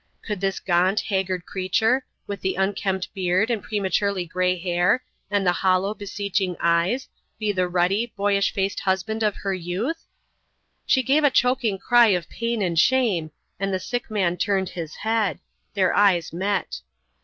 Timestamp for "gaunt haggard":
0.59-1.45